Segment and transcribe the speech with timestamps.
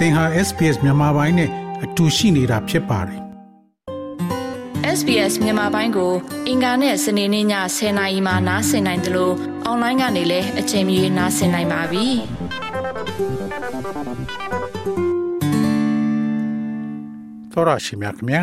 [0.00, 1.50] သင်ဟာ SPS မြန်မာပိုင်းနဲ့
[1.84, 3.20] အတူရှိနေတာဖြစ်ပါတယ်
[4.98, 6.12] SBS မြန်မာပိုင်းကို
[6.48, 7.46] အင်ကာနဲ့စနေနေ့ည
[7.76, 9.34] 10:00နာရီမှနားဆင်နိုင်တယ်လို့
[9.64, 12.06] အွန်လိုင်းကနေလည်းအချိန်မီနားဆင်နိုင်ပါပြီ။
[17.52, 18.42] သောရရှိမြခင်ဗျာ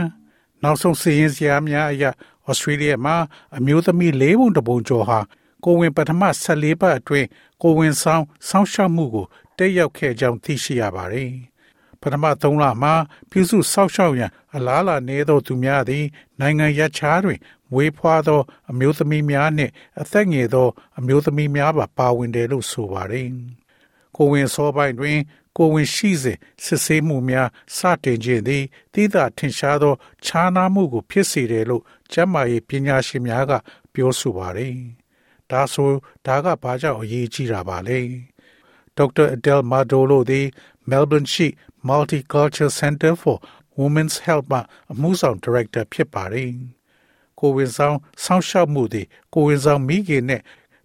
[0.64, 2.10] နောက်ဆုံးစီရင်စရာများအရာ
[2.48, 3.16] ဩစတြေးလျမှာ
[3.58, 5.20] အမျိုးသမီး၄ပုံတပုံကျော်ဟာ
[5.64, 7.28] ကိုဝင်ပထမ14ပတ်အတွင်း
[7.62, 9.26] ကိုဝင်ဆောင်ဆောင်းရှောက်မှုကို
[9.58, 11.32] တက်ရောက်ခဲ့ကြောင်းသိရှိရပါတယ်။
[12.02, 12.94] ပထမ3လမှာ
[13.30, 16.06] ပြုစုဆောက်ရှောက်ရန်အလားအလာနေသောသူများသည်
[16.40, 17.40] နိုင်ငံရခြားတွင်
[17.72, 20.68] မွေးဖွားသော အမျိုးသမီးများနှင့် အသက်ငယ်သော
[21.00, 23.28] အမျိုးသမီးများပါပါဝင်တယ်လို့ဆိုပါတယ်။
[24.16, 25.20] ကိုဝင်စောပိုင်းတွင်
[25.58, 29.94] ကိုဝင်ရှိစဉ်စစ်ဆေးမှုများစတင်ခြင်းသည်တိသာထင်ရှားသော
[30.26, 33.52] ခြားနားမှုကို ဖြစ်စေတယ်လို့ကျန်းမာရေးပညာရှင်များက
[33.94, 34.76] ပြောဆိုပါတယ်။
[35.52, 35.92] ဒါဆို
[36.26, 38.00] ဒါကဘာကြောင့်အရေးကြီးတာပါလဲ။
[38.98, 39.28] Dr.
[39.36, 40.46] Adele Madolo သည်
[40.90, 41.48] Melbourne ရှိ
[41.90, 43.38] Multicultural Center for
[43.78, 44.60] Women's Health မှ
[44.92, 46.52] အမှုဆောင်ဒါရိုက်တာဖြစ်ပါတယ်။
[47.40, 50.42] ကိုဝင်ဆောင်စောင့်ရှောက်မှုတွေကိုဝင်ဆောင်မိခင်နဲ့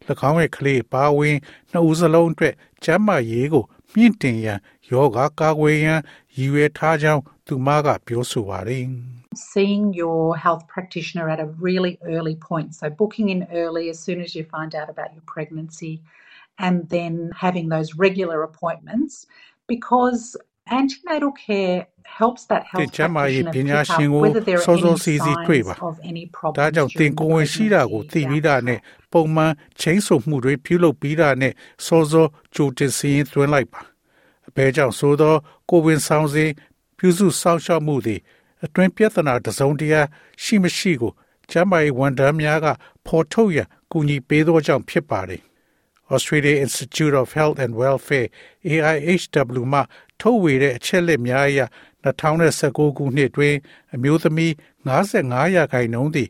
[0.29, 1.37] ၎င်းရဲ့ကလေးပါဝင်
[1.70, 2.55] နှစ်ဦးစလုံးအတွက်
[2.85, 4.59] ကျန်းမာရေးကိုမြင့်တင်ရန်
[4.91, 6.01] ယောဂကာကွယ်ရန်
[6.37, 8.87] ရည်ရွယ်ထားကြောင်းသူမကပြောဆိုပါတယ်
[9.53, 14.19] Seeing your health practitioner at a really early point, so booking in early as soon
[14.25, 15.95] as you find out about your pregnancy,
[16.67, 17.13] and then
[17.45, 19.13] having those regular appointments
[19.73, 20.23] because
[20.67, 21.87] antenatal care
[22.19, 24.95] helps that health ကျန်းမာရေး practitioner ပညာ pick ရှင် up ကို whether there စော are စော
[24.95, 26.59] any စီစီတွေ့ပါ signs of any problems.
[26.59, 28.79] ဒါကြောင့်တင် during ကိုယ်ဝင်ရှိတာကိုသိပြီးတာနဲ့
[29.13, 31.53] ပုံမှန်ချိန်ဆမှုတွေပြုလုပ်ပြီးတာနဲ့
[31.87, 33.81] စောစောကြိုတင်စီရင်သွင်းလိုက်ပါ
[34.49, 35.35] အဘဲကြောင့်ဆိုသော
[35.71, 36.51] ကိုယ်ဝင်ဆောင်စဉ်
[36.99, 38.21] ပြုစုစောင့်ရှောက်မှုသည်
[38.65, 40.01] အတွင်းပြဿနာတစ်စုံတရာ
[40.43, 41.13] ရှိမရှိကို
[41.51, 42.67] ကျန်းမာရေးဝန်ထမ်းများက
[43.07, 45.41] ဖော်ထုတ်ရန်ကူညီပေးသောကြောင့်ဖြစ်ပါတယ်
[46.15, 48.29] Australia Institute of Health and Welfare
[48.71, 49.81] AIHW မှ
[50.21, 51.61] ထုတ်ဝေတဲ့အချက်လက်များအရ
[52.05, 53.55] 2019ခုနှစ်တွင်
[53.95, 54.53] အမျိုးသမီး
[54.98, 56.29] 55ရာခိုင်နှုန်းသည်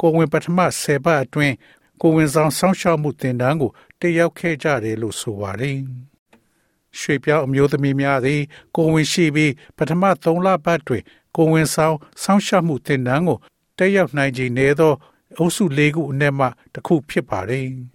[0.00, 1.54] ကိုယ်ဝင်ပထမ10ပတ်အတွင်း
[2.00, 3.70] ကိုယ်ဝင်ဆောင်ဆောင်းရှောက်မှုတင်ဒန်းကို
[4.00, 5.78] တက်ရောက်ခဲ့ကြတယ်လို့ဆိုပါတယ်။
[6.98, 8.40] ရွှေပြောင်းအမျိုးသမီးများသည်
[8.76, 11.02] ကိုယ်ဝင်ရှိပြီးပထမ3လပတ်တွင်
[11.36, 13.38] ကိုယ်ဝင်ဆောင်ဆောင်းရှောက်မှုတင်ဒန်းကို
[13.78, 14.92] တက်ရောက်နိုင်ခြင်းနည်းသော
[15.38, 17.68] အုပ်စု၄ခုအနက်မှတစ်ခုဖြစ်ပါတယ်။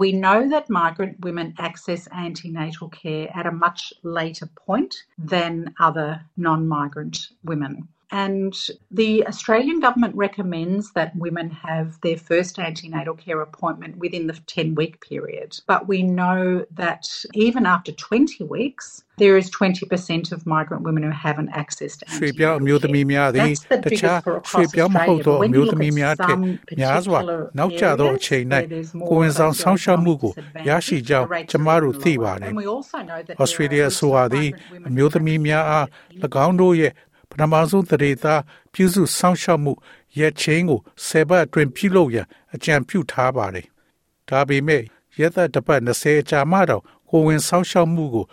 [0.00, 6.22] We know that migrant women access antenatal care at a much later point than other
[6.36, 7.86] non migrant women.
[8.12, 8.54] And
[8.90, 14.74] the Australian government recommends that women have their first antenatal care appointment within the 10
[14.74, 15.58] week period.
[15.66, 21.10] But we know that even after 20 weeks, there is 20% of migrant women who
[21.10, 23.30] haven't accessed antenatal care.
[23.32, 25.22] That's the biggest for across Australia.
[25.24, 30.32] But when you look at particular areas there's more ကိုဝန်ဆောင်ဆောင်ရှားမှုကို
[30.68, 32.52] ရရှိကြောင်းကျမတို့သိပါတယ်။
[33.44, 34.48] Australia အစိုးရသည်
[34.88, 35.86] အမျိုးသမီးများအား၎
[36.46, 36.92] င်းတို့ရဲ့
[37.32, 38.40] ပထမဆုံးတရေသား
[38.72, 39.72] ပြုစုစောင့်ရှောက်မှု
[40.18, 43.66] ရက်ချင်းကိုဆယ်ပတ်အတွင်းပြုလုပ်ရန်အကြံပြုထားပါတယ်။
[44.28, 44.82] ဒါပေမဲ့
[45.18, 48.26] ရက်သက်တစ်ပတ်20အကြာမှတော့ကိုယ်ဝင်စောင့်ရှောက်မှုကို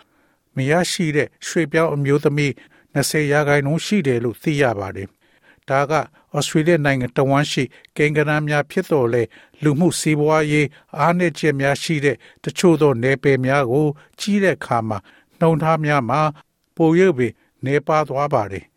[0.56, 2.52] မရရှိတဲ့ရွှေပြောင်းအမျိုးသမီး
[2.94, 5.08] 20ရာခိုင်နှုန်းရှိတယ်လို့သိရပါတယ်။
[5.68, 5.92] ဒါက
[6.36, 7.64] ဩစတြေးလျနိုင်ငံတဝမ်းရှိ
[7.96, 9.22] ကိန်းဂဏန်းများဖြစ်တော်လဲ
[9.62, 10.68] လူမှုစီးပွားရေး
[10.98, 13.86] အားနည်းချက်များရှိတဲ့တချို့သောနယ်ပယ်များကို
[14.20, 14.98] ကြီးတဲ့အခါမှာ
[15.40, 16.20] နှုံထားများမှာ
[16.76, 17.32] ပိုရုပ်ပင်
[17.64, 18.64] နေပါသွားပါတယ်။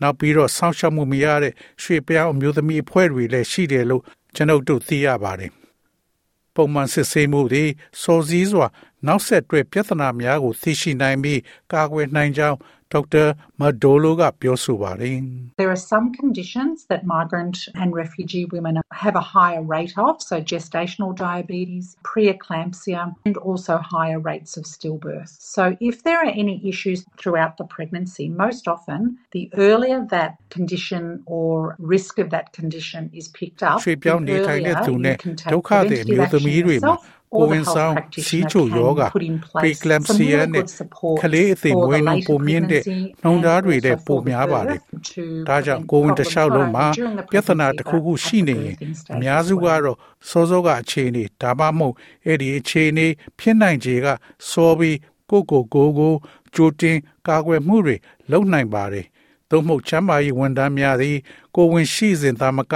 [0.00, 4.02] နောက်ပြီးတော့ဆောင်းရှောက်မှုမရတဲ့ရွှေပြောင်းအမျိုးသမီးအဖွဲ့တွေလည်းရှိတယ်လို့
[4.34, 5.52] ကျွန်ုပ်တို့သိရပါတယ်။
[6.54, 7.64] ပုံမှန်စစ်ဆေးမှုတွေ
[8.02, 8.66] စောစည်းစွာ
[9.06, 11.40] နောက်ဆက်တွဲပြဿနာများကိုသိရှိနိုင်ပြီး
[11.72, 12.56] ကာကွယ်နိုင်ကြောင်း
[12.90, 13.34] Dr.
[13.58, 20.22] Madolo There are some conditions that migrant and refugee women have a higher rate of,
[20.22, 25.36] so gestational diabetes, preeclampsia, and also higher rates of stillbirth.
[25.38, 31.22] So if there are any issues throughout the pregnancy, most often the earlier that condition
[31.26, 35.16] or risk of that condition is picked up, ရွှေပြောင်းနေထိုင်တဲ့သူနဲ့
[35.54, 36.94] ဒုက္ခတွေမျိုးသမီးတွေမှာ
[37.34, 37.94] ကို or ဝ the င် health ဆောင်
[38.28, 42.00] စီး practitioner ချိုယောဂ can put in place some preeclampsia really နဲ့ good support ကလေးအသေး for မွေး
[42.00, 45.22] the နှုန်း later ပုံမြင့်တဲ့ pregnancy နှုံသားတွေ and တဲ့ also ပုံ for the များပါတယ် birth to
[45.48, 48.38] ဒါကြောင့် prevent ကိုယ်ဝင်တစ် problems လျှောက်လုံး not မှာ only during the ပြဿနာ pregnancy တစ်ခုခု but ရှိ
[48.40, 49.80] at နေ the ရင် birthing stage အများစု as က well.
[49.84, 49.96] တော့
[50.28, 51.94] စောစောကအခြေအနေဒါမှမဟုတ်
[52.26, 53.06] အဲ့ဒီအခြေအနေ
[53.38, 54.06] ဖြစ်နိုင်ခြေက
[54.50, 54.96] စောပြီး
[55.30, 56.12] ကိုယ့်ကိုယ်ကိုယ်ကို
[56.54, 56.96] ကြိုတင်
[57.28, 57.96] ကာကွယ်မှုတွေ
[58.30, 59.06] လုပ်နိုင်ပါတယ်
[59.50, 61.16] သို့မဟုတ်ချမ်းမာရေးဝန်ထမ်းများသည်
[61.56, 62.74] ကိုယ်ဝင်ရှိစဉ်သာမက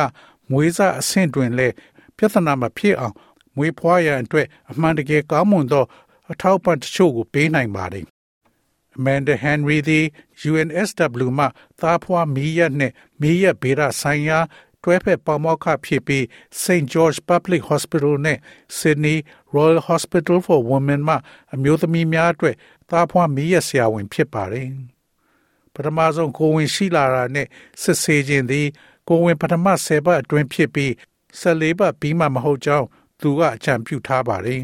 [0.51, 1.75] မွေးစားအဆင့်တွင်လည်း
[2.17, 3.15] ပြဿနာမဖြစ်အောင်
[3.57, 5.85] မွေးဖွားရန်အတွက်အမှန်တကယ်ကောင်းမွန်သော
[6.33, 8.07] အထောက်အပံ့တချို့ကိုပေးနိုင်ပါတယ်
[8.99, 10.05] Amanda Henry သည်
[10.51, 11.47] UNSW မှ
[11.81, 14.39] သားဖွားမီးရက်နှင့်မီးရက်ဗေဒဆိုင်ရာ
[14.83, 16.23] တွဲဖက်ပေါမောက်ခဖြစ်ပြီး
[16.63, 18.39] St George Public Hospital နဲ့
[18.79, 19.19] Sydney
[19.55, 21.17] Royal Hospital for Women မှ
[21.55, 22.57] အမျိုးသမီးများအတွက်
[22.91, 24.69] သားဖွားမီးရဆရာဝန်ဖြစ်ပါတယ်
[25.75, 27.47] ပထမဆုံးကိုဝင်ရှိလာတာနဲ့
[27.83, 28.67] စစ်ဆေးခြင်းသည်
[29.09, 30.91] ကိုဝင်ပထမ10ပတ်အတွင်းဖြစ်ပြီး
[31.41, 32.87] 14ပတ်ပြီးမှမဟုတ်ကြောင်း
[33.23, 34.63] သူကအကြံပြုထားပါတယ်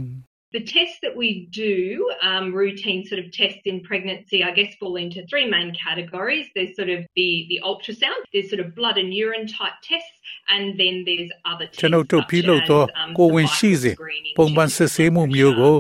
[0.59, 4.97] The tests that we do, um, routine sort of tests in pregnancy, I guess fall
[4.97, 6.47] into three main categories.
[6.55, 10.17] There's sort of the, the ultrasound, there's sort of blood and urine type tests,
[10.49, 11.81] and then there's other tests.
[11.81, 12.83] ကျွန်တော်တို့ပြုလုပ်သော
[13.19, 13.97] ကိုဝင်ရှိစဉ်
[14.39, 15.77] ပုံမှန်စစ်ဆေးမှုမျိုးကို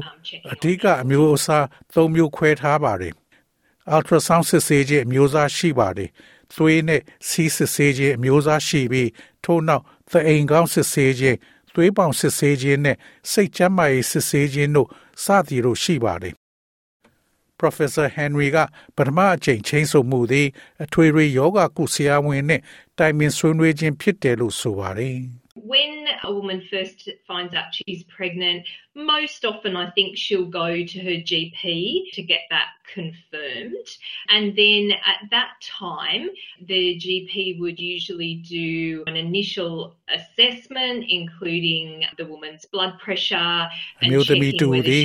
[0.52, 1.64] အဓိကအမျိုးအစား
[1.94, 6.10] ၃မျိုးခွဲထားပါတယ်။ um, um, ultrasound စစ်ဆေးခြင်းအမျိုးအစားရှိပါတယ်။
[6.54, 9.10] သွေးနဲ့ဆီးစစ်ဆေးခြင်းအမျိုးအစားရှိပြီး
[9.44, 11.36] ထို့နောက်သအိမ်ကောင်းစစ်ဆေးခြင်း
[11.78, 12.96] သွေးပေါင်စစ်ဆေးခြင်းနဲ့
[13.32, 14.88] စိတ်ကျန်းမာရေးစစ်ဆေးခြင်းတို့
[15.24, 16.34] စသည်တို့ရှိပါတယ်။
[17.60, 18.58] Professor Henry က
[18.96, 20.48] ပထမအကြိမ်ချင်းဆိုမှုသည်
[20.84, 22.60] အထွေထွေယောဂကုဆရာဝန်နဲ့
[22.98, 25.16] တိုင်ပင်ဆွေးနွေးခြင်းဖြစ်တယ်လို့ဆိုပါတယ်။
[25.72, 25.92] When
[26.28, 26.98] a woman first
[27.28, 28.64] finds out she's pregnant,
[28.98, 33.88] most often I think she'll go to her GP to get that confirmed.
[34.28, 36.30] And then at that time,
[36.66, 43.54] the GP would usually do an initial assessment, including the woman's blood pressure.
[44.02, 45.04] အမျိုးသမီးတူသည်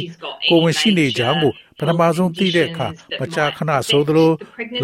[0.49, 2.87] ကိုဝင်ရှိနေကြောင်းကိုပထမဆုံးသိတဲ့အခါ
[3.21, 4.31] မကြာခဏဆိုသလို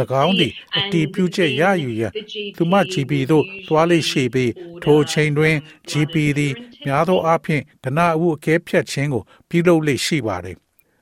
[0.24, 2.12] ၎င်းသည်အတီးပြုချက်ရယူရန်
[2.58, 4.52] သူမ GP သို့သွားလေရှိပြီး
[4.84, 5.56] ထိုချိန်တွင်
[5.90, 6.54] GP သည်
[6.86, 10.58] များသောအားဖြင့်ဒနာအုပ်အကဲဖြတ်ခြင်းကိုပြုလုပ်လေ့ရှိပါတယ်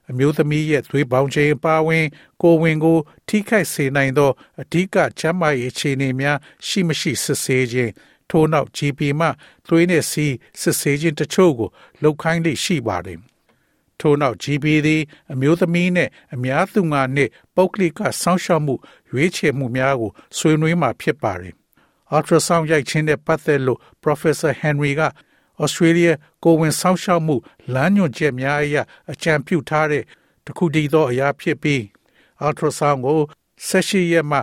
[0.10, 2.06] အမျိုးသမီးရဲ့သွေးပေါင်ချိန်အပါအဝင်
[2.42, 2.98] ကိုယ်ဝင်ကို
[3.28, 7.92] ထိခိုက်စေနိုင်သောအဓိကချမ်းမာရေးအခြေအနေများရှိမရှိစစ်ဆေးခြင်း
[8.30, 9.28] ထို့နောက် GP မှ
[9.68, 11.70] သွေးနဲ့စီးစစ်ဆေးခြင်းတချို့ကို
[12.04, 13.20] လုပ်ခိုင်းလေ့ရှိပါတယ်
[14.00, 15.02] ထို့နောက် GP သည်
[15.34, 18.76] အမျိုးသမီးနှင့်အများသူငါနှင့်ပုဂ္ဂလိကစောင့်ရှောက်မှု
[19.12, 21.54] ရွေးချယ်မှုများကိုဆွေးနွေးမှာဖြစ်ပါတယ်။
[22.16, 25.02] ultrasound ရိုက်ခြင်းနဲ့ပတ်သက်လို့ Professor Henry က
[25.64, 26.12] Australia
[26.44, 27.36] ကိုယ်ဝင်စောင့်ရှောက်မှု
[27.74, 28.76] လမ်းညွှန်ချက်များအရ
[29.12, 30.04] အကြံပြုထားတဲ့
[30.46, 31.82] တစ်ခုတည်းသောအရာဖြစ်ပြီး
[32.46, 33.20] ultrasound ကို
[33.70, 34.40] 18ရက်မှ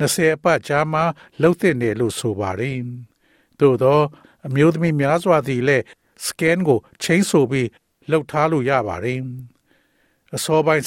[0.00, 1.00] 20အပတ်ကြာမှ
[1.42, 2.76] လုပ်သင့်တယ်လို့ဆိုပါတယ်။
[3.60, 4.00] သို့သော
[4.46, 5.84] အမျိုးသမီးများစွာသည်လည်း
[6.26, 7.68] scan ကိုချိန်ဆိုပြီး
[8.10, 9.18] လှုပ်ထားလို့ရပါတယ်။
[10.34, 10.84] အစောပိုင်း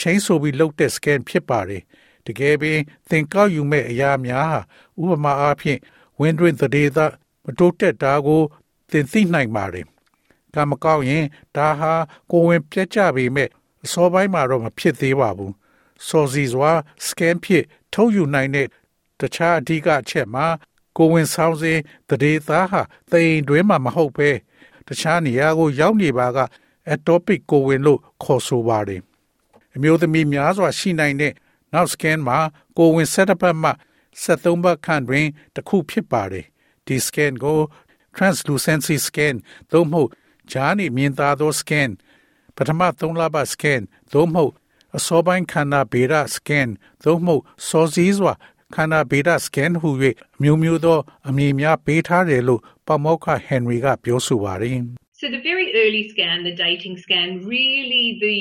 [0.00, 1.82] ချိန်ဆိုပြီးလှုပ်တဲ့ scan ဖြစ်ပါတယ်။
[2.26, 2.78] တကယ်ပင်
[3.08, 4.58] သင်ကောက်ယူမဲ့အရာများ
[4.96, 5.80] ဟာဥပမာအားဖြင့်
[6.20, 6.98] ဝင်းတွင်သတေသ
[7.44, 8.42] မတိုးတက်တာကို
[8.90, 9.86] သင်သိနိုင်ပါတယ်။
[10.54, 11.24] ကံမကောက်ရင်
[11.56, 11.92] ဒါဟာ
[12.30, 13.48] ကိုယ်ဝင်ပြတ်ကြပေမဲ့
[13.84, 15.52] အစောပိုင်းမှာတော့မဖြစ်သေးပါဘူး။
[16.06, 16.72] စောစီစွာ
[17.06, 18.66] scan ဖြစ်ထုတ်ယူနိုင်တဲ့
[19.20, 20.46] တခြားအဓိကအချက်မှာ
[20.96, 24.30] ကိုယ်ဝင်ဆောင်စဉ်တရေသားဟာသိန်တွင်းမှာမဟုတ်ပဲ
[24.86, 26.38] တခြားနေရာကိုရောက်နေပါက
[26.94, 29.00] atopic ကိုယ်ဝင်လို့ခေါ်ဆိုပါတယ်။
[29.74, 31.32] အမျိုးသမီးများစွာရှိနိုင်တဲ့
[31.72, 32.38] နောက် scan မှာ
[32.78, 33.70] ကိုယ်ဝင်ဆက်တစ်ပတ်မှ
[34.22, 36.46] 73ပတ်ခန့်တွင်တစ်ခုဖြစ်ပါတယ်။
[36.86, 37.58] ဒီ scan ကို
[38.18, 39.34] translucency scan
[39.72, 40.10] သို့မဟုတ်
[40.52, 41.90] ဂျားနေမြင်သာသော scan
[42.56, 43.82] ပထမ3လပတ် scan
[44.12, 44.52] သို့မဟုတ်
[44.96, 46.68] အစောပိုင်းခန္ဓာဗေဒ scan
[47.04, 48.34] သို့မဟုတ်စောစည်းစွာ
[48.74, 49.90] ခန္ဓာဗေဒ scan ဟူ၍
[50.42, 50.98] မျိုးမျိုးသော
[51.28, 54.80] အမည်များပေးထားတယ်လို့ပမောက္ခဟန်ရီကပြောဆိုပါတယ်
[55.20, 58.40] So the very early scan, the dating scan, really the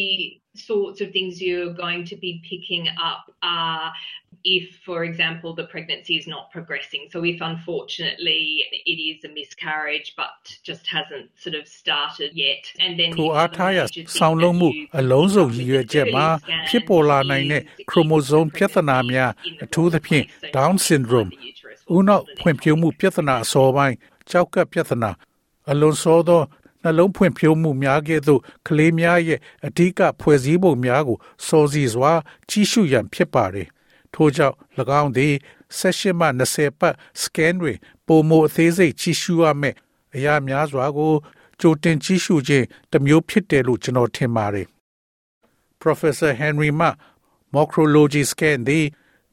[0.69, 3.91] sorts of things you're going to be picking up are
[4.55, 7.03] if, for example, the pregnancy is not progressing.
[7.13, 8.43] So, if unfortunately
[8.91, 10.35] it is a miscarriage but
[10.69, 13.79] just has't sort of started yet, and then ထိုအားထားရ
[14.19, 14.69] ဆောင်းလုံးမှု
[14.99, 16.25] အလုံးစုံရည်ရွယ်ချက်မှာ
[16.67, 19.31] ဖြစ်ပေါ်လာနိုင်တဲ့ခရိုမိုစုံပြဿနာများ
[19.63, 20.25] အထူးသဖြင့်
[20.57, 21.29] Down syndrome.
[21.95, 23.95] ဦးနှောက်ဖွံ့ဖြိုးမှုပြဿနာအစောပိုင်း
[24.29, 25.11] ကြောက်ကပ်ပြဿနာ
[25.71, 26.41] အလွန်စောသော
[26.83, 31.17] နှလုံးဖွံ့ဖြိုးမှုများကဲ့သို့ကလေးများရဲ့အဓိကဖွဲ့စည်းပုံများကို
[31.47, 32.13] စောစီစွာ
[32.49, 33.67] ကြီးစုရန်ဖြစ်ပါတယ်
[34.17, 34.55] ထို့ကြောင့်၎
[35.01, 35.33] င်းသည်
[35.79, 39.75] 16မှ20ပတ် scan တွင်ပုံမအသေးစိတ်ကြီးစုရမယ်
[40.15, 41.13] အရာများစွာကို
[41.59, 44.67] ကြိုတင်ကြီးစုခြင်းတစ်မျိုးဖြစ်တယ်လို့ကျွန်တော်ထင်ပါတယ်
[45.81, 46.89] Professor Henry Ma
[47.53, 48.85] Morphology scan သည်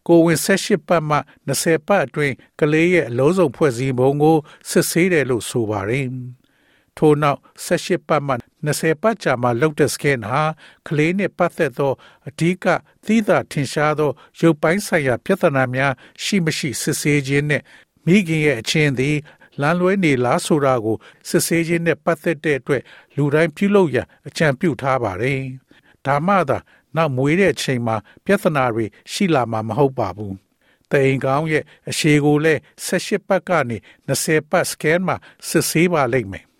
[0.08, 4.36] ကိုဝင်18ပတ်မှ20ပတ်အတွင်းကလေးရဲ့အလုံးစုံဖွဲ့စည်းပုံကို
[4.70, 6.06] စစ်ဆေးတယ်လို့ဆိုပါတယ်။
[6.96, 8.34] ထို့နောက်18ပတ်မှ
[8.66, 10.42] 20ပတ်ကြာမှလုပ်တဲ့ scan ဟာ
[10.88, 11.92] ကလေးနဲ့ပတ်သက်သော
[12.28, 12.66] အဓိက
[13.04, 15.92] သီးသာထင်ရှားသော ရုပ်ပိုင်းဆိုင်ရာပြဿနာများ
[16.22, 17.62] ရှိမရှိစစ်ဆေးခြင်းနဲ့
[18.06, 19.16] မိခင်ရဲ့အချင်းသည်
[19.60, 20.96] လမ်းလွဲနေလားဆိုတာကို
[21.28, 22.82] စစ်ဆေးခြင်းနဲ့ပတ်သက်တဲ့အတွက်
[23.16, 25.40] လူတိုင်းပြုလုပ်ရန်အကြံပြုထားပါတယ်။
[26.06, 26.58] ဒါမှသာ
[26.96, 30.34] နောက်မွေးတဲ့အချိန်မှာပြဿနာတွေရှိလာမှာမဟုတ်ပါဘူး။
[30.90, 33.76] တအိမ်ကောင်းရဲ့အရှိကိုလည်း18ပတ်ကနေ
[34.08, 35.16] 20ပတ် scan မှာ
[35.48, 36.44] စစ်ဆေးပါလိမ့်မယ်။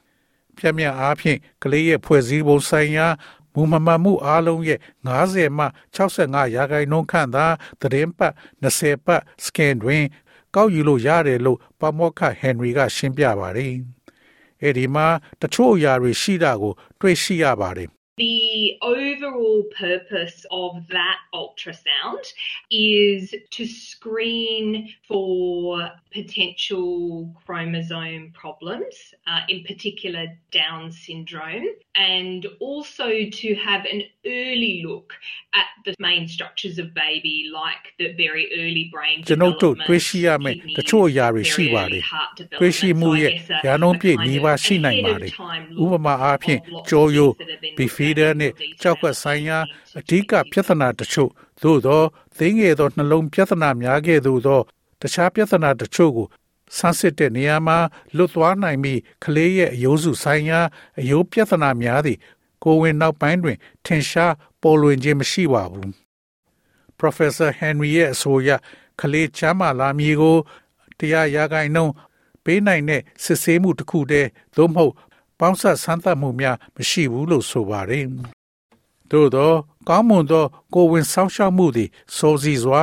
[0.59, 3.07] ပြမြအားဖြင့်ကလေးရဲ့ဖွဲ့စည်းပုံဆိုင်ရာ
[3.55, 4.81] မူမမှန်မှုအားလုံးရဲ့
[5.19, 7.47] 90မှ65ရာခိုင်နှုန်းခန့်သာ
[7.81, 10.05] သတင်းပတ်20ပတ် scan တွင်
[10.55, 13.75] ကောက်ယူလို့ရတယ်လို့ပမောက္ခဟန်နရီကရှင်းပြပါတယ်။
[14.63, 15.07] အဲဒီမှာ
[15.41, 22.25] တချို့အရာတွေရှိတာကို တွေ့ရှိရပါတယ် The overall purpose of that ultrasound
[22.71, 28.95] is to screen for potential chromosome problems,
[29.27, 31.67] uh, in particular Down syndrome,
[31.97, 33.09] and also
[33.41, 35.13] to have an early look
[35.53, 39.25] at the main structures of baby, like the very early brain.
[39.29, 42.03] ကျွန်ုပ်တို့တွေးရှိရမယ့်တချို့အရာတွေရှိပါတယ်။
[42.61, 43.33] တွေးရှိမှုရဲ့
[43.67, 45.33] ရာနှုန်းပြည့်နှီးပါရှိနိုင်ပါတယ်။
[45.83, 47.33] ဥပမာအားဖြင့်ကြောရိုး
[47.79, 49.59] beef bifida နဲ့ကြောက်ကဆိုင်ရာ
[49.99, 51.31] အဓိကပြဿနာတချို့
[51.63, 52.03] သို့သော
[52.37, 54.61] သိငယ်သောနှလုံးပြဿနာများခဲ့သို့သော
[55.01, 56.27] တခြားပြဿနာတချို့ကို
[56.77, 57.79] ဆန်းစစ်တဲ့နေရာမှာ
[58.17, 60.61] လွတ်သွားနိုင်ပြီးကလေးရဲ့အယိုးစုဆိုင်ရာ
[61.01, 62.19] အယိုးပြဿနာများသည့်
[62.65, 65.91] ကိုဝင်နောက်ပိုင်းတွင် ထင်ရှားပေါ်လွင်ခြင်းမရှိပါဘူး
[67.01, 68.51] Professor Henry ရဲ့အဆိုအရ
[69.01, 70.37] ကလေးချမ်းမာလာမည်ကို
[70.99, 71.93] တရားရဂိုင်နှုန်း
[72.45, 74.93] ပေးနိုင်တဲ့စစ်ဆေးမှုတစ်ခုတည်းသို့မဟုတ်
[75.45, 78.07] ပေါင်းဆက်ဆန်းသတ်မှုများမရှိဘူးလို့ဆိုပါတယ်။
[79.11, 79.53] သို့သော
[79.89, 82.83] ကောင်းမွန်သောကိုဝင်ဆောင်းရှောက်မှုသည်စိုးစီစွာ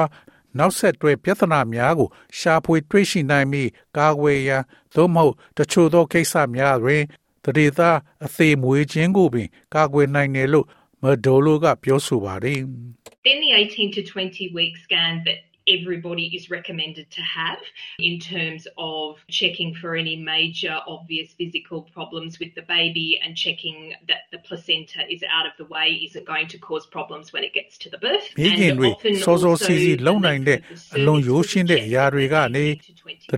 [0.58, 4.64] နောက်ဆက်တွဲပြဿနာများကို ရှာဖွေတွေ့ရှိနိုင်ပြီးကာကွယ်ရန်
[4.96, 7.04] သို့မဟုတ်တချို့သောကိစ္စများတွင်
[7.46, 10.68] တရေသားအသေးမွေးခြင်းကိုပင် ကာကွယ်နိုင်တယ်လို့
[11.02, 12.60] မဒိုလိုကပြောဆိုပါတယ်။
[13.26, 15.40] Then the 18 to 20 week scan that
[15.76, 17.60] everybody is recommended to have
[18.00, 23.78] in terms of checking for any major obvious physical problems with the baby and checking
[24.10, 27.54] that the placenta is out of the way isn't going to cause problems when it
[27.54, 28.26] gets to the birth.
[28.42, 28.90] မိခင်တွေ
[29.26, 30.60] စောစောစီစီလုံနိုင်တဲ့
[30.96, 32.66] အလွန်ရိုးရှင်းတဲ့အရာတွေကနေ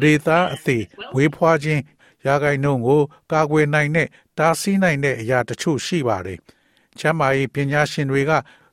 [0.02, 0.84] တရေသားအသေး
[1.16, 1.82] ဝေးဖွာခြင်း
[2.26, 6.40] ရာဂိုင်နှုန်းကိုကာကွယ်နိုင်တဲ့တားဆီးနိုင်တဲ့အရာတချို့ရှိပါတယ်။
[7.00, 8.32] ချမ်းမာရေးပညာရှင်တွေက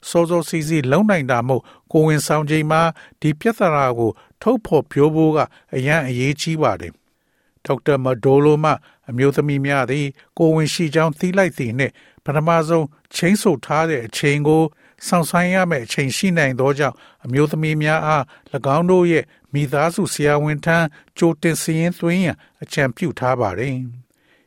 [0.08, 2.82] စောစောစီးစီးလုံနိုင်တာမို့ကိုဝင်ဆောင်ချိန်မှာ
[3.20, 4.10] ဒီပြဿနာကို
[4.42, 5.38] ထုတ်ဖော်ပြောဖို့က
[5.74, 6.92] အရန်အရေးကြီးပါတယ်။
[7.66, 8.72] ဒေါက်တာမဒိုလိုမှ
[9.10, 10.06] အမျိုးသမီးများသည်
[10.38, 11.92] ကိုဝင်ရှိကြောင်းသိလိုက်သည်နှင့်
[12.24, 14.62] ပထမဆုံးချင်းဆိုထားတဲ့အချိန်ကို
[15.06, 18.24] ဆောင်ဆိုင်ရမယ့်အချိန်ရှိနိုင်သောကြောင့်အမျိုးသမီးများအား၎
[18.76, 20.78] င်းတို့ရဲ့မိသားစုဆရာဝန်ထံ
[21.18, 23.76] ကြိုတင်စည်ရင်းသွင်းရန်အကြံပြုထားပါတယ်။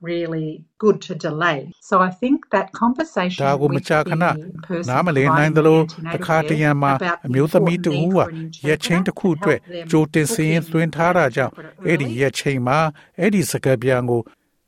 [0.00, 1.72] really good to delay.
[1.80, 4.24] So I think that conversation ဒါကိုမကြာခဏ
[4.90, 5.80] နားမလည်နိုင်သလို
[6.14, 6.92] တခါတရံမှာ
[7.26, 8.18] အမျိုးသမီးတဦးက
[8.68, 9.60] ရက်ချင်းတစ်ခုအတွက်
[9.90, 11.52] ကြိုတင်စင်းသွင်းထားတာကြောင့်
[11.86, 12.78] အဲ့ဒီရက်ချင်းမှာ
[13.18, 14.20] အဲ့ဒီစကားပြန်ကို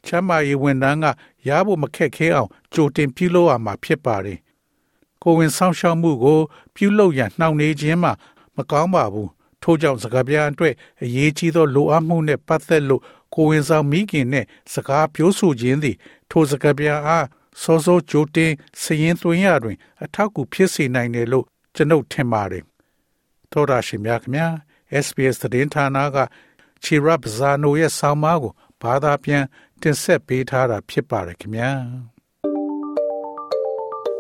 [0.07, 1.07] ချမ်းမာရေးဝန်ထမ်းက
[1.49, 4.39] ရဖို့မခက်ခဲအောင်ကြိုတင်ပြုလုပ်ရမှာဖြစ်ပါတယ်။
[5.23, 6.41] ကိုဝင်ဆောင်ရှောက်မှုကို
[6.75, 8.13] ပြုလုပ်ရန်နှောင့်နှေးခြင်းမှာ
[8.57, 9.29] မကောင်းပါဘူး။
[9.63, 13.03] ထို့ကြောင့်စကားပြန်အတွက်အရေးကြီးသောလိုအပ်မှုနဲ့ပတ်သက်လို့
[13.35, 15.97] ကိုဝင်ဆောင်မိခင်နဲ့စကားပြောဆိုခြင်းသည်
[16.31, 17.27] ထိုစကားပြန်အား
[17.63, 22.65] စောစောကြိုတင်စရင်သွင်းရတွင် အထောက်အကူဖြစ်စေနိုင်တယ်လို့ကျွန်ုပ်ထင်ပါတယ်။
[23.53, 24.49] သောတာရှင်များခင်ဗျာ
[25.05, 26.17] SBS သတင်းဌာနက
[26.83, 29.45] ချီရပ်ဇာနိုရဲ့ဆောင်းပါးကိုဘာသာပြန်
[29.81, 31.71] တင်ဆက်ပေးထားတာဖြစ်ပါတယ်ခင်ဗျာ။